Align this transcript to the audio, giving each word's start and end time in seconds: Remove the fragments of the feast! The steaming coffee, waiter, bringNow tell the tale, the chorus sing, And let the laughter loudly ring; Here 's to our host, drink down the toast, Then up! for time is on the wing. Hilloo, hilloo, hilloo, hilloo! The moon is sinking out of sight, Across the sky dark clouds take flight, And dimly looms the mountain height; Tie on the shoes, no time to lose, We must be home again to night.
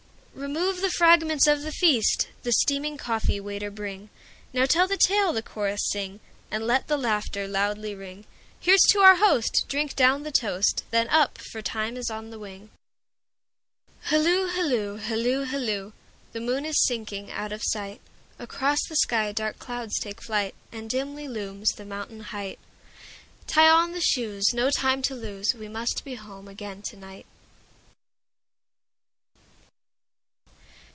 Remove 0.33 0.81
the 0.81 0.89
fragments 0.89 1.45
of 1.45 1.61
the 1.61 1.73
feast! 1.73 2.29
The 2.43 2.53
steaming 2.53 2.97
coffee, 2.97 3.39
waiter, 3.39 3.69
bringNow 3.69 4.65
tell 4.67 4.87
the 4.87 4.97
tale, 4.97 5.33
the 5.33 5.43
chorus 5.43 5.87
sing, 5.89 6.19
And 6.49 6.65
let 6.65 6.87
the 6.87 6.97
laughter 6.97 7.47
loudly 7.47 7.93
ring; 7.93 8.25
Here 8.57 8.77
's 8.77 8.87
to 8.91 8.99
our 9.01 9.17
host, 9.17 9.65
drink 9.67 9.93
down 9.93 10.23
the 10.23 10.31
toast, 10.31 10.83
Then 10.89 11.09
up! 11.09 11.37
for 11.37 11.61
time 11.61 11.95
is 11.97 12.09
on 12.09 12.29
the 12.29 12.39
wing. 12.39 12.71
Hilloo, 14.09 14.47
hilloo, 14.47 14.95
hilloo, 14.97 15.43
hilloo! 15.45 15.91
The 16.31 16.39
moon 16.41 16.65
is 16.65 16.81
sinking 16.85 17.29
out 17.29 17.51
of 17.51 17.61
sight, 17.65 17.99
Across 18.39 18.87
the 18.87 18.95
sky 18.95 19.33
dark 19.33 19.59
clouds 19.59 19.99
take 19.99 20.21
flight, 20.23 20.55
And 20.71 20.89
dimly 20.89 21.27
looms 21.27 21.69
the 21.71 21.85
mountain 21.85 22.21
height; 22.21 22.57
Tie 23.47 23.69
on 23.69 23.91
the 23.91 24.01
shoes, 24.01 24.53
no 24.53 24.71
time 24.71 25.01
to 25.03 25.13
lose, 25.13 25.53
We 25.53 25.67
must 25.67 26.03
be 26.05 26.15
home 26.15 26.47
again 26.47 26.81
to 26.83 26.95
night. 26.95 27.25